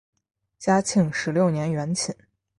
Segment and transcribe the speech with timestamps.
[0.57, 2.15] 嘉庆十六年园寝。